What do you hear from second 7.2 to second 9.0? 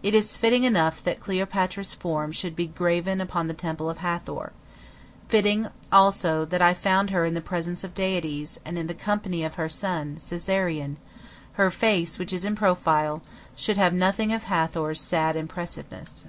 in the presence of deities, and in the